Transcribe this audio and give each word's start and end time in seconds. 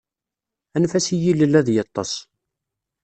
Anef-as 0.75 1.07
i 1.15 1.17
yilel 1.23 1.53
ad 1.59 1.67
yeṭṭes. 1.71 2.11